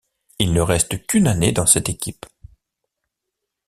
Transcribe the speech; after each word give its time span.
Il 0.39 0.51
ne 0.53 0.61
reste 0.61 1.05
qu'une 1.05 1.27
année 1.27 1.51
dans 1.51 1.67
cette 1.67 1.87
équipe. 1.87 2.25